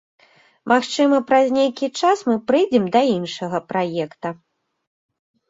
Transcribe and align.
Магчыма, 0.71 1.19
праз 1.31 1.47
нейкі 1.57 1.89
час 1.99 2.17
мы 2.31 2.39
прыйдзем 2.49 2.89
да 2.97 3.01
іншага 3.17 3.57
праекта. 3.75 4.27